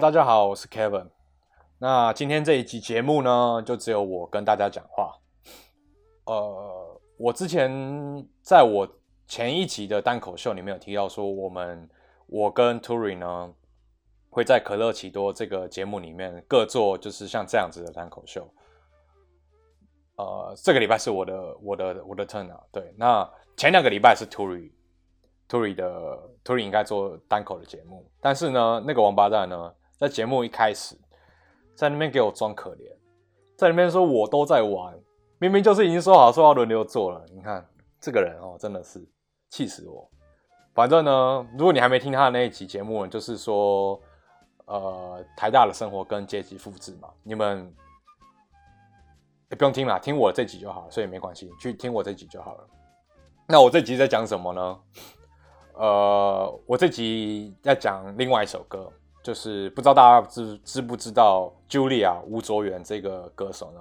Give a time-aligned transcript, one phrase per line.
[0.00, 1.08] 大家好，我是 Kevin。
[1.76, 5.14] 那今天这一集节目呢，就只有我跟大家讲话。
[6.24, 7.70] 呃，我之前
[8.40, 8.88] 在我
[9.26, 11.86] 前一集的单口秀里面有提到说，我们
[12.28, 13.52] 我跟 Turi 呢
[14.30, 18.48] 会在可乐奇多这个节目里面各做就是像这样子的单口秀。
[20.16, 24.72] 呃，这个礼拜是我的我的我的 turn 啊，对，那前两个礼拜是 Turi。
[25.46, 30.96] Tory 的 Tory 应该做单口的节目，但是呢，那个王八蛋呢，在节目一开始，
[31.74, 32.90] 在那边给我装可怜，
[33.54, 34.98] 在那边说我都在玩，
[35.38, 37.22] 明明就是已经说好说要轮流做了。
[37.30, 37.62] 你看
[38.00, 39.06] 这个人哦，真的是
[39.50, 40.10] 气死我。
[40.72, 44.00] 反正呢，如果你还没听他的那一集节目，就是说，
[44.64, 47.70] 呃，台大的生活跟阶级复制嘛，你们
[49.50, 52.66] 也不用听了，听我这集就好，所以没关系，去听我这集就好了。
[53.46, 54.80] 那我这集在讲什么呢？
[55.74, 58.90] 呃，我这集要讲另外一首歌，
[59.22, 63.80] 就是不知道大家知知不知道 Julia 吴卓源这个歌手呢？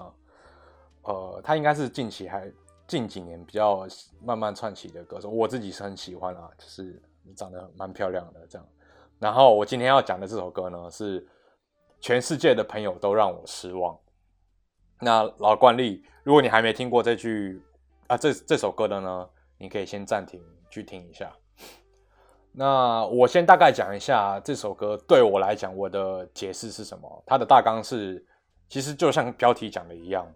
[1.04, 2.52] 呃，他应该是近期还
[2.86, 3.88] 近几年比较
[4.22, 7.02] 慢慢串起的歌手，我自己是很喜欢啊，就是
[7.36, 8.68] 长得蛮漂亮的这样。
[9.18, 11.26] 然后我今天要讲的这首歌呢，是
[12.02, 13.98] 全世界的朋友都让我失望。
[15.00, 17.62] 那老惯例，如果你还没听过这句
[18.08, 21.34] 啊这这首歌的呢，你可以先暂停去听一下。
[22.52, 27.24] 那我先大概讲一下这首歌对我来讲，我的解释是什么？
[27.26, 28.26] 它的大纲是，
[28.68, 30.28] 其实就像标题讲的一样，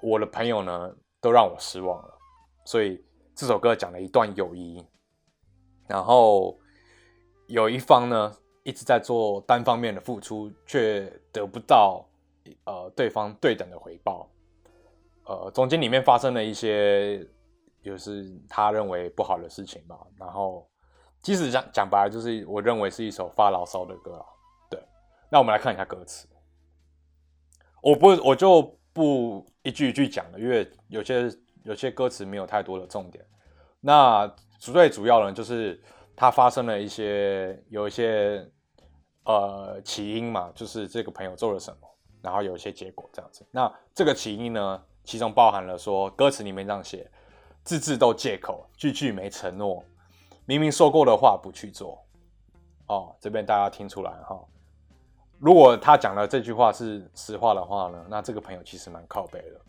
[0.00, 0.90] 我的朋友呢
[1.20, 2.18] 都让我失望了，
[2.64, 4.84] 所以这首歌讲了一段友谊，
[5.86, 6.58] 然后
[7.46, 8.34] 有一方呢
[8.64, 12.08] 一直在做单方面的付出，却得不到
[12.64, 14.28] 呃对方对等的回报，
[15.26, 17.24] 呃，中间里面发生了一些
[17.82, 20.66] 就是他认为不好的事情吧，然后。
[21.22, 24.24] 其实讲讲白了，就是我认为是一首发牢骚的歌啊。
[24.70, 24.82] 对，
[25.30, 26.28] 那我们来看一下歌词。
[27.82, 31.30] 我不，我就不一句一句讲了，因为有些
[31.64, 33.24] 有些歌词没有太多的重点。
[33.80, 34.26] 那
[34.58, 35.80] 最主要呢，就是
[36.16, 38.44] 它发生了一些有一些
[39.24, 41.88] 呃起因嘛，就是这个朋友做了什么，
[42.22, 43.46] 然后有一些结果这样子。
[43.50, 47.08] 那这个起因呢，其中包含了说歌词里面这样写，
[47.62, 49.84] 字字都借口，句句没承诺。
[50.48, 52.02] 明明说过的话不去做，
[52.86, 54.42] 哦，这边大家听出来哈。
[55.38, 59.60] 如果他讲的这句话是实话的话呢，那这个朋友其实蛮靠背的，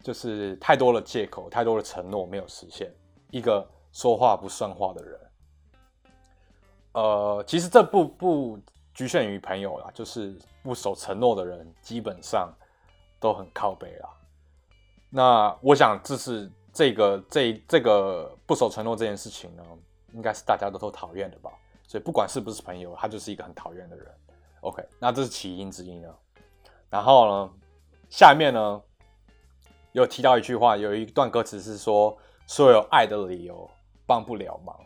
[0.00, 2.94] 就是太多的借口，太多的承诺没有实现，
[3.32, 5.20] 一个说话不算话的人。
[6.92, 8.56] 呃，其实这不不
[8.94, 12.48] 局限于朋友啦，就是不守承诺的人，基本上
[13.18, 14.08] 都很靠背啦。
[15.10, 19.64] 那我想这是这个这这个不守承诺这件事情呢。
[20.12, 21.50] 应该是大家都都讨厌的吧，
[21.86, 24.06] 所以不管是不是朋友，他就是一个很讨厌的人。
[24.60, 26.08] OK，那这是起因之一呢。
[26.90, 27.52] 然后呢，
[28.10, 28.82] 下面呢
[29.92, 33.70] 有提到一句话，有一段歌词是说：“所有爱的理由
[34.06, 34.76] 帮不了忙。”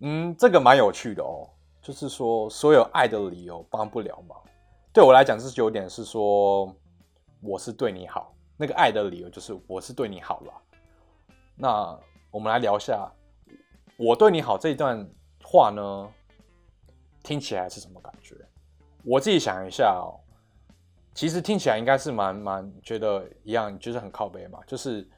[0.00, 1.48] 嗯，这个蛮有趣的哦，
[1.82, 4.38] 就是说所有爱的理由帮不了忙。
[4.92, 6.74] 对我来讲是有点是说
[7.42, 10.52] 我是对你好，那个爱的理由就是我是对你好了。
[11.54, 11.98] 那
[12.30, 13.10] 我们来聊一下。
[13.98, 15.08] 我对你好这一段
[15.42, 16.12] 话呢，
[17.22, 18.36] 听起来是什么感觉？
[19.02, 20.20] 我自己想一下哦，
[21.14, 24.60] 其实听起来应该是蛮蛮觉得一样，就是很靠背嘛。
[24.66, 25.08] 就是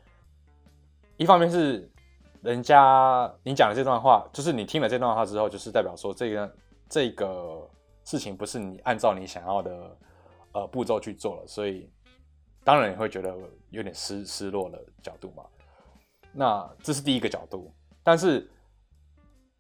[1.17, 1.91] 一方面是
[2.41, 6.57] 人家你讲的这段话，就是你听了这段话之后，就是代表说这个
[6.89, 7.69] 这个
[8.05, 9.97] 事情不是你按照你想要的
[10.53, 11.91] 呃步骤去做了，所以
[12.63, 13.37] 当然你会觉得
[13.71, 15.43] 有点失失落的角度嘛。
[16.33, 17.75] 那这是第一个角度，
[18.05, 18.49] 但是。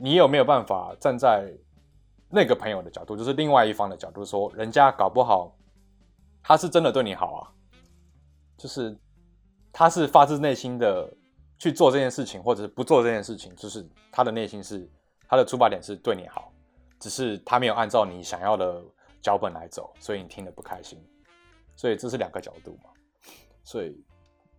[0.00, 1.52] 你有没有办法站在
[2.30, 5.52] 那个朋友的角度，就是另外一方的角度说，人家搞不好
[6.40, 7.42] 他是真的对你好啊，
[8.56, 8.96] 就是
[9.72, 11.12] 他是发自内心的
[11.58, 14.88] 去做这件事情，或者是不做这件事情，就是他的内心是
[15.28, 16.52] 他的出发点是对你好，
[17.00, 18.80] 只是他没有按照你想要的
[19.20, 20.96] 脚本来走，所以你听得不开心，
[21.74, 22.90] 所以这是两个角度嘛。
[23.64, 24.00] 所以，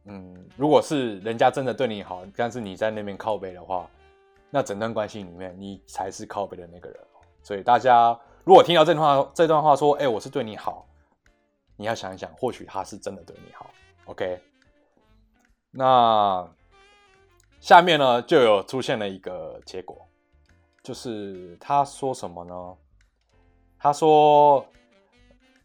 [0.03, 3.89] 嗯，如果是人家真的对你好，但是你在那边靠背的话。
[4.49, 6.99] 那整段关系里面，你才是靠背的那个人。
[7.43, 10.87] 所以大家如果听到这段话，这段话说：“哎，我是对你好。”
[11.77, 13.69] 你要想一想，或许他是真的对你好。
[14.05, 14.41] OK，
[15.71, 16.45] 那
[17.61, 20.05] 下面呢就有出现了一个结果，
[20.83, 22.77] 就是他说什么呢？
[23.77, 24.65] 他说：“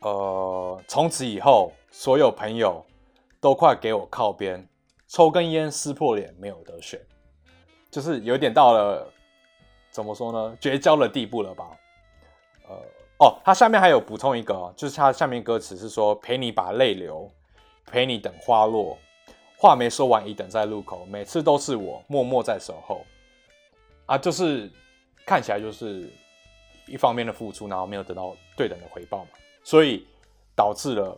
[0.03, 2.85] 呃，从此以后，所有朋友
[3.41, 4.69] 都快给我靠边，
[5.09, 7.01] 抽根烟撕破脸，没有得选。”
[7.95, 9.09] 就是有点到了
[9.89, 11.65] 怎么说呢，绝交的地步了吧？
[12.69, 12.75] 呃，
[13.21, 17.31] 哦，它下面还有补充一个，就是它下面歌词是说陪你把泪流，
[17.87, 18.99] 陪你等花落，
[19.57, 23.07] 话没说完已等在路口，每次都是我默默在守候。
[24.07, 24.69] 啊，就是
[25.25, 26.11] 看起来就是
[26.89, 29.31] 一方面的付出，然后没有得到对等的回报嘛，
[29.63, 30.05] 所以
[30.57, 31.17] 导致了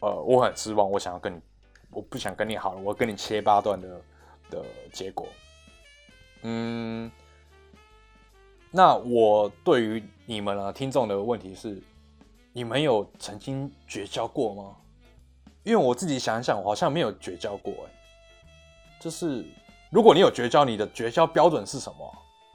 [0.00, 1.38] 呃我很失望，我想要跟你，
[1.90, 4.00] 我不想跟你好了，我跟你切八段的
[4.48, 5.28] 的结果。
[6.42, 7.10] 嗯，
[8.70, 11.82] 那我对于你们呢，听众的问题是，
[12.52, 14.76] 你们有曾经绝交过吗？
[15.62, 17.90] 因为我自己想想，我好像没有绝交过，哎，
[19.00, 19.44] 就是。
[19.88, 22.12] 如果你有绝交，你的绝交标准是什么？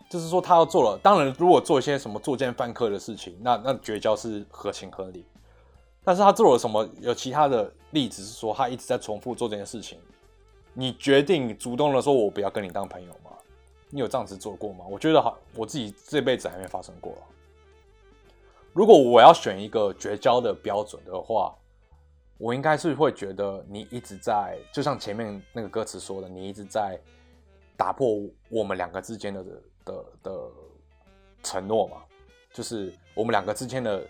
[0.09, 5.25] 就是说他要做了，当然如果做一些什么作奸犯科的事情，那那绝交是合情合理。
[6.03, 6.87] 但是他做了什么？
[6.99, 9.97] 有其他的例子是说他一直在重复做这件事情，
[10.73, 13.31] 你决定主动的说，我不要跟你当朋友吗？
[13.91, 14.85] 你有这样子做过吗？
[14.89, 17.13] 我觉得好，我自己这辈子还没发生过。
[18.73, 21.53] 如果我要选一个绝交的标准的话，
[22.39, 26.99] 我应该是会觉得你一直在，就像前面那个歌词说的，你一直在。
[27.77, 28.07] 打破
[28.47, 29.43] 我们两个之间的
[29.83, 30.51] 的的
[31.41, 32.03] 承诺嘛，
[32.53, 34.07] 就是我们两个之间的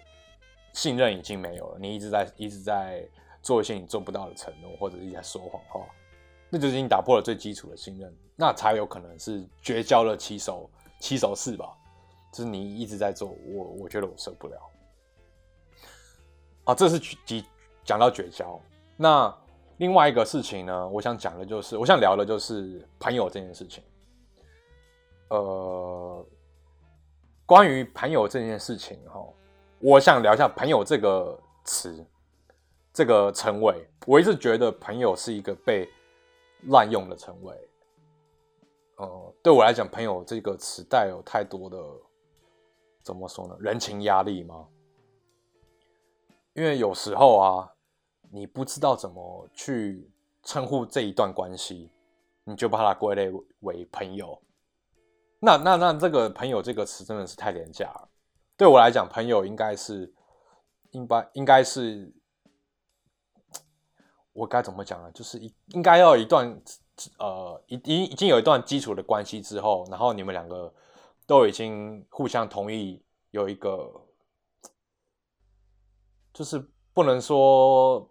[0.74, 1.78] 信任已经没有了。
[1.80, 3.08] 你一直在一直在
[3.42, 5.88] 做一些你做不到的承诺，或者一直在说谎话，
[6.52, 10.70] 那就已经打破了最基础的信任，那才有可能是绝交了七手
[11.00, 11.76] 七手四吧。
[12.32, 14.58] 就是你一直在做，我我觉得我受不了。
[16.66, 17.44] 啊，这是几
[17.84, 18.62] 讲到绝交，
[18.96, 19.36] 那。
[19.78, 23.84] 另外一个事情呢，我想讲的就是，我想聊的就是朋友这件事情。
[25.30, 26.24] 呃，
[27.48, 29.20] 关于朋友这件事情哈，
[29.80, 32.06] 我想聊一下朋友这个词，
[32.94, 33.84] 这个称谓。
[34.06, 35.90] 我一直觉得朋友是一个被
[36.68, 37.70] 滥用的称谓。
[38.98, 41.78] 呃，对我来讲，朋友这个词带有太多的
[43.02, 43.56] 怎么说呢？
[43.60, 44.68] 人情压力吗？
[46.54, 47.72] 因为有时候啊。
[48.34, 50.10] 你不知道怎么去
[50.44, 51.92] 称呼这一段关系，
[52.46, 53.30] 你就把它归类
[53.60, 54.42] 为朋友。
[55.42, 58.08] 那那那这个“朋友”这个词真的是太廉价了。
[58.56, 60.14] 对我来讲，朋友应该是
[60.92, 62.10] 应该应该是
[64.34, 65.12] 我该怎么讲呢？
[65.12, 66.62] 就是一应该要一段
[67.20, 70.74] 呃，已已已经有一段基础的关系之后，然后你们两个
[71.26, 73.92] 都已经互相同意有一个，
[76.34, 76.64] 就是
[76.94, 78.08] 不能说。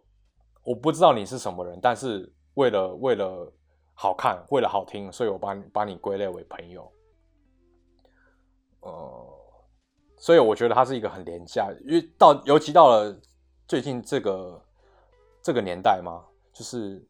[0.62, 3.50] 我不知道你是什么人，但是为了为了
[3.94, 6.92] 好看，为了好听，所以我把你把你归类为朋友。
[8.80, 9.26] 呃，
[10.18, 13.18] 所以我觉得它是一个很廉价，因为到尤其到了
[13.66, 14.62] 最近这个
[15.42, 17.04] 这个年代嘛，就是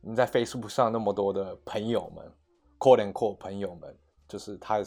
[0.00, 2.30] 你在 Facebook 上那么多的朋友们
[2.78, 3.96] ，quote and quote 朋友们，
[4.26, 4.80] 就是他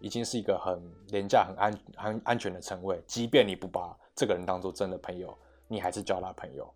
[0.00, 3.02] 已经是一个很廉价、很安很安全的称谓。
[3.06, 5.36] 即便你不把这个人当做真的朋友，
[5.68, 6.72] 你还是交他朋友。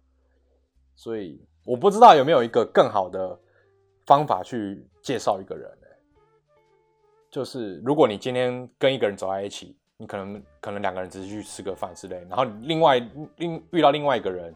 [0.94, 3.38] 所以我不知道有没有一个更好的
[4.06, 5.87] 方法去介绍一个人呢？
[7.31, 12.99] 就是如果你今天跟一个人走在一起，你可能可能两个人只是去吃个饭之类，然后另外
[13.38, 14.54] 另遇到另外一个人，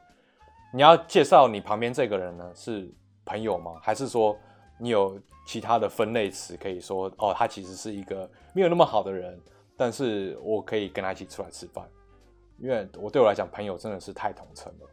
[0.73, 2.93] 你要介绍你旁边这个人呢是
[3.25, 3.73] 朋友吗？
[3.83, 4.37] 还是说
[4.79, 9.41] 你有其他的分类词可以说哦，他其实是一个没有那么好的人，
[9.77, 11.89] 但是我可以跟他一起出来吃饭，
[12.59, 14.87] 因为我对我来讲，朋友真的是太统称了。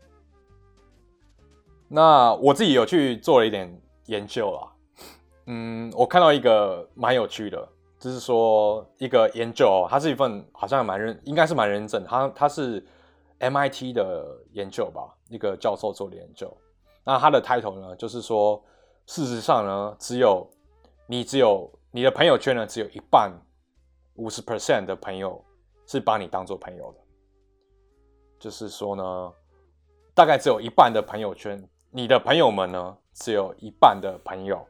[1.88, 3.70] 那我自己有去做了一点
[4.05, 4.72] 研究啦，
[5.48, 7.67] 嗯，我看到一个蛮有趣的，
[8.00, 12.84] 就是说一个研究，它是一份好像蛮认，应该是蛮认真，它它是
[13.39, 16.56] MIT 的研究吧，一个教授做的研究。
[17.04, 18.63] 那他的 title 呢，就是说，
[19.06, 20.50] 事实上呢，只有
[21.08, 23.32] 你只有你的朋友圈呢，只有一半
[24.15, 25.44] 五十 percent 的朋友
[25.86, 27.00] 是把你当做朋友的，
[28.39, 29.34] 就是说呢，
[30.13, 31.62] 大概只有一半的朋友圈。
[31.92, 34.68] 你的朋友们呢，只有一半的朋友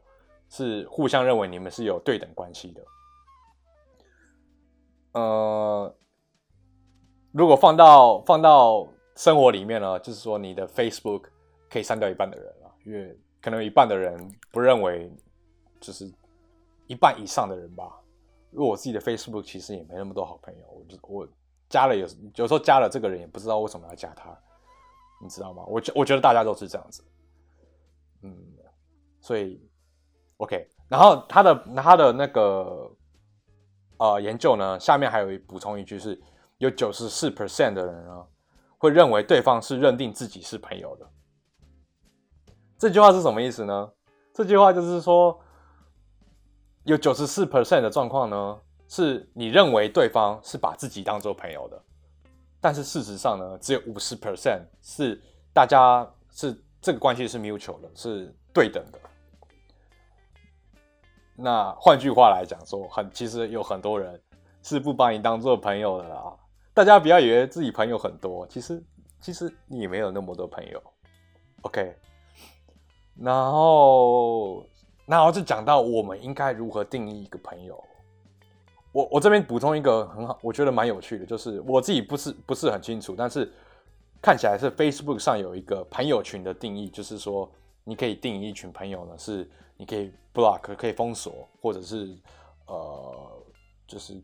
[0.49, 2.83] 是互相认为你们是有对等关系的。
[5.13, 5.95] 呃，
[7.35, 8.87] 如果放到放到
[9.17, 11.23] 生活里面呢，就是说你的 Facebook
[11.69, 14.17] 可以删掉一半的人了，因为可能一半的人
[14.53, 15.11] 不认为，
[15.81, 16.09] 就是
[16.87, 18.01] 一半以上的人吧。
[18.51, 21.27] 因为我自己的 Facebook 其实也没那么多好朋友，我就我
[21.67, 24.29] 加了有有时候加了这个人也不知道为什么要加他，
[25.21, 25.65] 你知道吗？
[25.67, 27.03] 我觉我觉得大家都是这样子。
[28.21, 28.33] 嗯，
[29.19, 29.61] 所以
[30.37, 32.89] ，OK，然后他的他的那个
[33.97, 36.17] 呃研究呢，下面还有补充一句是，
[36.65, 38.25] 有九十四 percent 的人呢
[38.77, 41.09] 会认为对方是认定自己是朋友的。
[42.77, 43.89] 这句话是什么意思呢？
[44.33, 45.39] 这句话就是说，
[46.83, 51.81] 有九十四 percent 的状况呢，是你认为对方是把自己当做朋友的，
[52.59, 55.21] 但是事实上呢，只有五十 percent 是
[55.53, 58.99] 大家是这个关系是 mutual 的，是对等的。
[61.37, 64.21] 那换句话来讲说，很其实有很多人
[64.63, 66.37] 是不把你当做朋友的啦。
[66.75, 68.83] 大家不要以为自己朋友很多，其实
[69.21, 70.83] 其实你没有那么多朋友。
[71.61, 71.95] OK，
[73.15, 74.65] 然后
[75.05, 77.81] 然后就讲到我们应该如何定义一个朋友。
[78.91, 83.49] 我我这边补充一个很好，我觉得蛮有趣的，就是我自己不是不是很清楚，但是
[84.21, 87.49] 看起来是 Facebook 上有一个朋友群的定义，就是说
[87.85, 92.17] 你可以定义一群朋友呢，是你可以 block 可以封锁，或者是
[92.67, 93.31] 呃
[93.87, 94.21] 就是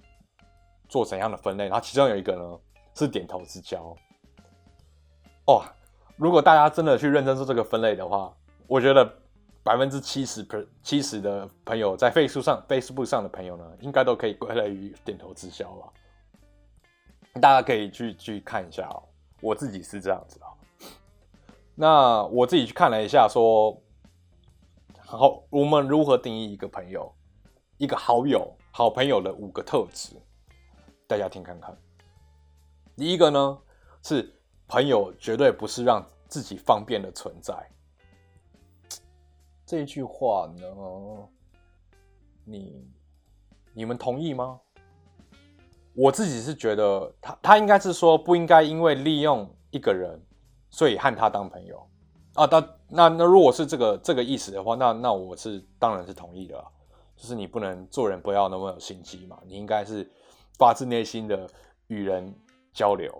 [0.91, 2.59] 做怎样的分类，然后其中有一个呢
[2.93, 3.97] 是点头之交。
[5.47, 5.63] 哦，
[6.17, 8.31] 如果大家真的去认真做这个分类的话，
[8.67, 9.17] 我觉得。
[9.63, 15.87] 百分之七十 per 七十的朋友在 Facebook 上 Facebook 上的朋友呢，应该都可以归类于点头之交吧。
[17.39, 19.03] 大家可以去去看一下哦，
[19.39, 20.49] 我自己是这样子啊。
[21.75, 23.79] 那我自己去看了一下，说
[25.05, 27.13] 好，我们如何定义一个朋友，
[27.77, 30.15] 一个好友、好朋友的五个特质，
[31.11, 31.77] 大家听看看。
[32.95, 33.57] 第一个呢，
[34.01, 34.33] 是
[34.65, 37.53] 朋友绝对不是让自己方便的存在。
[39.65, 41.27] 这句话呢，
[42.45, 42.87] 你
[43.73, 44.57] 你们同意吗？
[45.93, 50.17] 我自己是觉得他他应该是说不应该因为利用一个人，
[50.69, 51.85] 所以和他当朋友
[52.35, 52.47] 啊。
[52.49, 56.65] 那那那如果是这个这个意思的话，那那我是当然是同意的。
[57.17, 60.09] 就是你不能做人不要那么有心机嘛，你应该是
[60.61, 61.49] 发自内心的
[61.87, 62.31] 与人
[62.71, 63.11] 交流。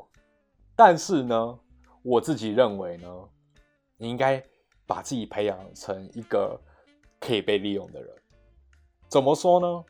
[0.75, 1.59] 但是呢，
[2.03, 3.07] 我自己认为呢，
[3.97, 4.39] 你应该。
[4.87, 6.59] 把自己培养成一个
[7.17, 8.13] 可以被利用的人，
[9.07, 9.85] 怎么说呢？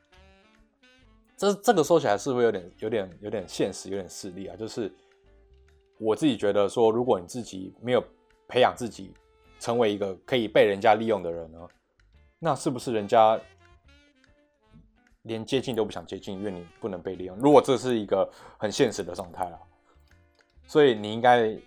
[1.36, 4.56] 这这个说起来是不是有点、有点、有点现实、有点势利啊？
[4.56, 4.94] 就是
[5.98, 8.04] 我自己觉得说，如果你自己没有
[8.48, 9.12] 培养自己
[9.60, 11.68] 成为一个可以被人家利用的人呢，
[12.38, 13.42] 那是不是人家
[15.24, 17.38] 连接近都不想接近，因为你不能被利用？
[17.38, 19.60] 如果这是一个很现实的状态啊，
[20.66, 21.58] 所以你应该。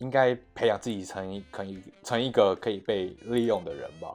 [0.00, 4.14] 应该培养自己成一可以成一个可以被利用的人吧？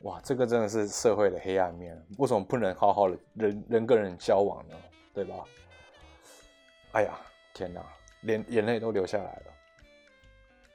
[0.00, 1.96] 哇，这个真的是社会的黑暗面。
[2.18, 4.74] 为什么不能好好的人人跟人交往呢？
[5.14, 5.36] 对吧？
[6.90, 7.16] 哎呀，
[7.54, 7.80] 天哪，
[8.22, 9.42] 连眼泪都流下来了。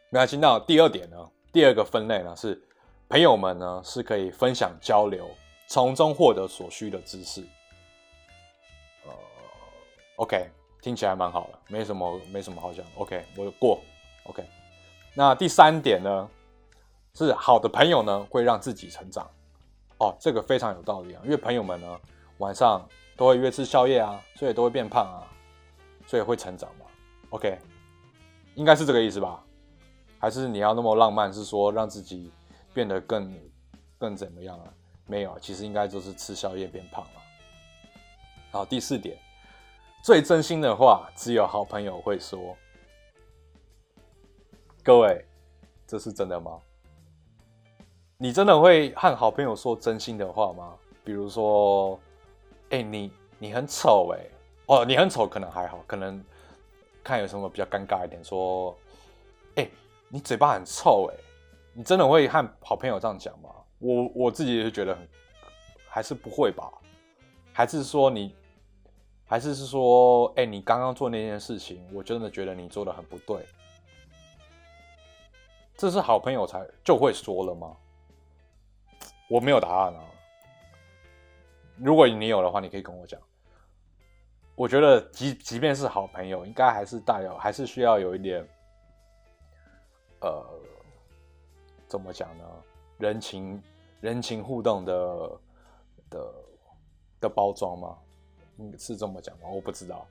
[0.10, 1.18] 没关系，那第二点呢？
[1.52, 2.58] 第二个分类呢是
[3.10, 5.30] 朋友们呢是可以分享交流，
[5.74, 7.42] 从中获得所需的知识。
[9.08, 9.12] 呃
[10.18, 10.48] ，OK。
[10.80, 12.86] 听起来蛮好的，没什么没什么好讲。
[12.96, 13.80] OK，我过。
[14.26, 14.46] OK，
[15.16, 16.30] 那第三点呢，
[17.16, 19.28] 是好的朋友呢会让自己成长。
[19.98, 22.00] 哦，这个非常有道理啊，因为朋友们呢
[22.38, 25.26] 晚上都会约吃宵夜啊，所以都会变胖啊，
[26.06, 26.86] 所以会成长嘛。
[27.32, 27.58] OK，
[28.54, 29.44] 应该是这个意思吧？
[30.20, 32.30] 还是你要那么浪漫，是说让自己
[32.74, 33.34] 变得更
[33.98, 34.68] 更怎么样啊？
[35.06, 37.22] 没有，其实应该就是吃宵夜变胖了。
[38.52, 39.18] 好，第四点。
[40.02, 42.58] 最真心的话，只有好朋友会说。
[44.84, 45.26] 各位，
[45.88, 46.60] 这是真的吗？
[48.18, 50.74] 你真的会和好朋友说真心的话吗？
[51.04, 52.00] 比如说，
[52.70, 54.20] 哎，你你很丑哎，
[54.66, 56.24] 哦，你很丑可能还好，可能
[57.04, 58.78] 看有什么比较尴尬一点，说，
[59.56, 59.70] 哎，
[60.10, 61.16] 你嘴巴很臭哎，
[61.74, 63.50] 你真的会和好朋友这样讲吗？
[63.84, 65.08] 我我自己也是觉得很，
[65.90, 66.72] 还是不会吧？
[67.52, 68.34] 还是说你？
[69.26, 73.46] 还是是说，哎，你刚刚做那件事情，我真的觉得你做的很不对。
[75.76, 77.76] 这是好朋友才就会说了吗？
[79.28, 80.02] 我没有答案啊。
[81.78, 83.20] 如果你有的话，你可以跟我讲。
[84.56, 88.48] 我觉得，即即便是好朋友，应该还是带有，还是需要有一点，
[90.22, 90.46] 呃，
[91.88, 92.46] 怎么讲呢？
[93.00, 93.62] 人情
[94.04, 95.40] 人情互动的
[96.10, 96.34] 的
[97.22, 97.98] 的包装吗？
[98.78, 99.48] 是这么讲吗？
[99.50, 100.06] 我不知道。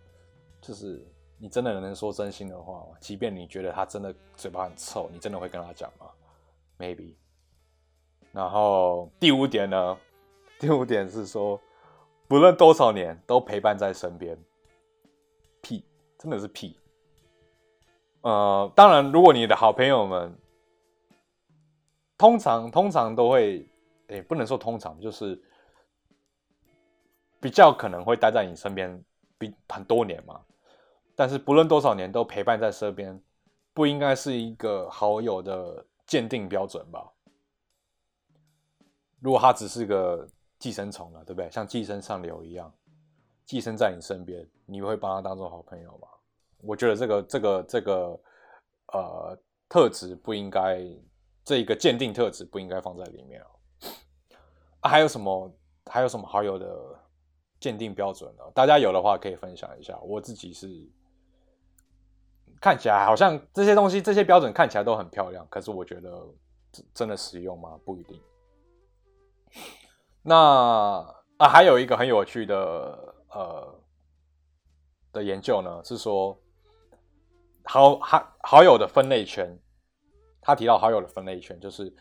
[0.63, 1.07] 就是
[1.37, 2.97] 你真的能说真心的话吗？
[3.01, 6.07] 即便你觉得他真的嘴巴很臭，你真的会跟他讲吗
[6.79, 7.17] ？Maybe。
[8.33, 9.99] 然后第五点呢？
[10.59, 11.61] 第五点是说，
[12.27, 14.39] 不论多少年都陪伴在身边。
[15.61, 15.85] 屁，
[16.17, 16.79] 真的是屁。
[18.23, 20.35] 呃，当然，如果你的好朋友们，
[22.17, 23.69] 通常通常都会，
[24.13, 25.43] 也，不能说通常，就是。
[27.41, 29.05] 比较可能会待在你身边
[29.37, 30.41] 比很多年嘛，
[31.17, 33.21] 但是不论多少年都陪伴在身边，
[33.75, 37.13] 不应该是一个好友的鉴定标准吧？
[39.19, 40.25] 如果他只是个
[40.61, 41.51] 寄生虫了，对不对？
[41.51, 42.73] 像寄生上流一样，
[43.45, 46.07] 寄生在你身边，你会把他当做好朋友吗？
[46.59, 48.21] 我觉得这个这个这个
[48.93, 49.37] 呃
[49.69, 50.81] 特质不应该，
[51.43, 53.47] 这一个鉴定特质不应该放在里面哦
[54.83, 55.55] 还有什么
[55.87, 56.67] 还有什么好友的
[57.61, 58.45] 鉴定标准呢？
[58.55, 59.99] 大家有的话可以分享一下。
[60.01, 60.69] 我自己是
[62.61, 66.27] 看起来好像这些东西这些标准看起来都很漂亮，可是我觉得
[66.93, 67.79] 真的实用吗？
[67.85, 68.21] 不一定。
[70.23, 70.37] 那
[71.39, 73.81] 啊，还有一个很有趣的呃
[75.13, 76.39] 的研究呢，是说
[77.65, 79.59] 好好好友的分类圈。
[80.41, 81.95] 他提到好友的分类圈，就是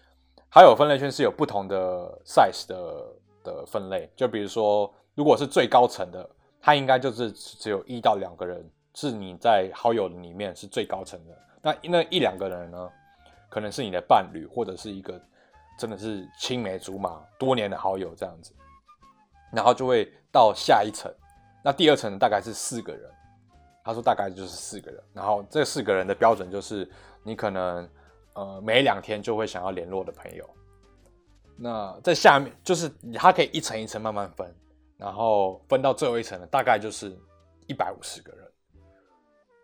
[0.54, 3.06] 好友分类圈是有不同的 size 的
[3.44, 4.12] 的分类。
[4.16, 6.30] 就比如说，如果是最高层的，
[6.62, 11.38] 它应该就是只有一到两个人是你在好友里面是最高层的。
[11.62, 12.90] 那那一两个人呢，
[13.50, 15.20] 可能是你的伴侣，或者是一个。
[15.80, 18.54] 真的是青梅竹马多年的好友这样子，
[19.52, 21.12] 然后就会到下一层。
[21.64, 23.10] 那第二层大概是四个人，
[23.84, 25.02] 他说大概就是四个人。
[25.12, 26.88] 然后这四个人的标准就是
[27.24, 27.90] 你可能
[28.34, 30.50] 呃每两天就会想要联络的朋友。
[31.58, 34.56] 那在下面就是他可以一层一层慢慢分，
[34.98, 37.16] 然后分到最后一层的大概就是
[37.68, 38.52] 一百五十个人。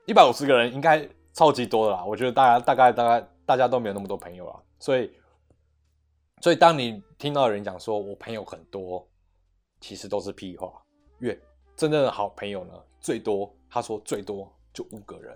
[0.06, 5.12] 一百五十个人应该超级多的啦，我觉得大家大概大概大家都没有那么多朋友了，所以。
[6.40, 9.04] 所以，当你听到人讲说“我朋友很多”，
[9.82, 10.72] 其实都是屁话。
[11.20, 11.42] 因为
[11.76, 15.36] 真正的好朋友呢，最多他说最多就五个人，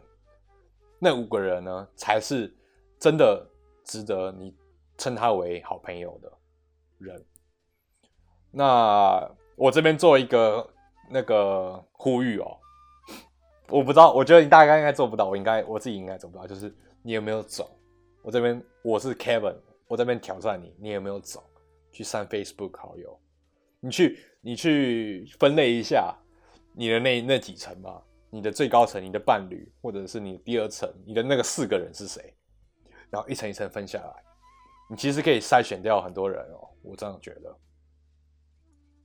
[0.99, 2.55] 那五个人呢，才是
[3.01, 3.45] 真的
[3.83, 4.55] 值得你
[4.97, 6.31] 称他为好朋友的
[6.99, 7.25] 人。
[8.51, 10.69] 那我这边做一个
[11.09, 12.57] 那个呼吁哦，
[13.69, 16.45] 我不知道，我觉得你大概应该做不到，我应该我自己应该做不到。
[16.45, 17.75] 就是你有没有走？
[18.21, 19.55] 我这边我是 Kevin。
[19.87, 21.43] 我这边挑战你，你有没有走
[21.91, 23.19] 去删 Facebook 好友？
[23.81, 26.15] 你去，你去分类一下
[26.73, 28.01] 你的那那几层吧。
[28.29, 32.33] 你的最高层，你的伴侣，或者是你第二层，你的那个四个人是谁？
[33.11, 34.23] 然后一层一层分下来，
[34.89, 36.67] 你其实可以筛选掉很多人哦。
[36.81, 37.55] 我这样觉得。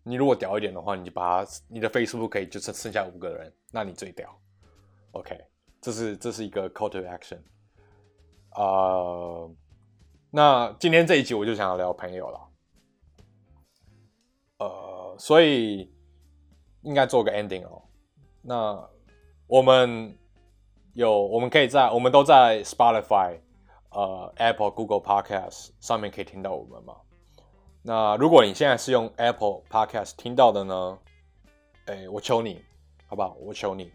[0.02, 4.40] 你如果屌一点的话，你就把它，你的 Facebook 可以就剩剩下五个人，那你最屌。
[5.10, 5.36] OK，
[5.80, 7.40] 这是这是一个 call to action
[8.50, 9.50] 啊。
[10.30, 12.48] 那今天这一集我就想要聊朋友了，
[14.58, 15.92] 呃，所以
[16.82, 17.82] 应该做个 ending 哦。
[18.42, 18.88] 那
[19.48, 20.16] 我们
[20.92, 23.40] 有，我们可以在，我们都在 Spotify、
[23.96, 26.94] 呃 Apple、Google Podcast 上面可以听到我们嘛。
[27.82, 30.98] 那如果你现在是用 Apple Podcast 听到的呢，
[31.86, 32.62] 哎，我求你，
[33.06, 33.36] 好不好？
[33.40, 33.90] 我求你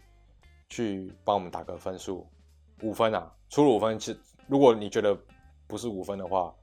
[0.68, 2.26] 去帮我们打个分数，
[2.82, 5.16] 五分啊，除了五分，其实如果你觉得。
[5.68, 6.54] 不是五分的话，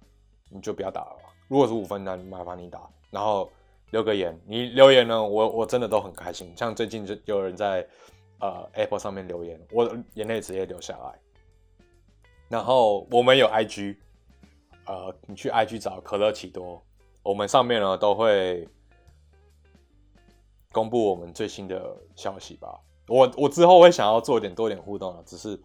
[0.52, 1.17] 你就不要打了。
[1.47, 3.49] 如果是五分，那麻烦你打，然后
[3.89, 4.39] 留个言。
[4.45, 6.54] 你留言呢，我我真的都很开心。
[6.56, 7.84] 像最近就有人在
[8.39, 11.19] 呃 Apple 上面留言，我眼泪直接流下来。
[12.50, 13.96] 然后我们有 IG，
[14.86, 16.84] 呃，你去 IG 找可乐奇多，
[17.24, 18.68] 我们上面呢都会
[20.72, 22.78] 公布我们最新的消息吧。
[23.08, 25.58] 我我之后会想要做点多点互动啊，只是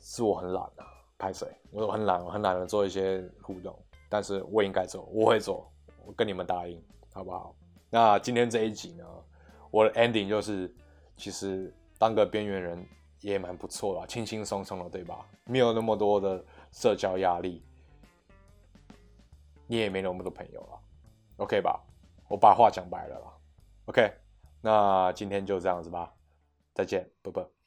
[0.00, 0.88] 是我很懒啊。
[1.18, 5.70] 拍水，我很懒，我很懒得做一些互动，但是我应该做，我会做，
[6.04, 7.54] 我跟你们答应，好不好？
[7.90, 9.04] 那今天这一集呢，
[9.70, 10.74] 我的 ending 就是，
[11.16, 12.84] 其实当个边缘人
[13.22, 15.26] 也蛮不错的，轻轻松松的，对吧？
[15.44, 17.64] 没有那么多的社交压力，
[19.66, 20.78] 你也没那么多朋友了
[21.38, 21.80] ，OK 吧？
[22.28, 23.32] 我把话讲白了啦
[23.86, 24.12] ，OK，
[24.60, 26.12] 那今天就这样子吧，
[26.74, 27.61] 再见，拜拜。